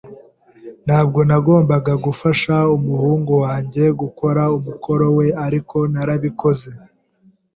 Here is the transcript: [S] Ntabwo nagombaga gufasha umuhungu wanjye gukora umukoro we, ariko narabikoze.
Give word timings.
[S] 0.03 0.03
Ntabwo 0.85 1.19
nagombaga 1.29 1.93
gufasha 2.05 2.55
umuhungu 2.75 3.31
wanjye 3.43 3.83
gukora 4.01 4.41
umukoro 4.57 5.05
we, 5.17 5.27
ariko 5.45 5.77
narabikoze. 5.93 6.69